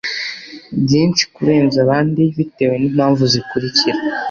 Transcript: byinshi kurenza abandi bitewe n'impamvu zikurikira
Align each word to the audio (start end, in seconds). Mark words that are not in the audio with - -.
byinshi 0.83 1.23
kurenza 1.33 1.77
abandi 1.85 2.21
bitewe 2.37 2.75
n'impamvu 2.79 3.23
zikurikira 3.33 3.99